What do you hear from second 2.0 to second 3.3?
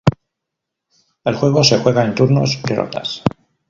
en turnos y rondas.